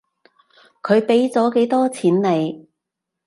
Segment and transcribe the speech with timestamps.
[0.81, 2.67] 佢畀咗幾多錢你？